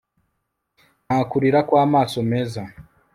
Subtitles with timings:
[1.05, 2.61] Nka kurira kwamaso meza